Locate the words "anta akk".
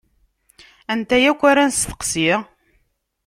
0.91-1.41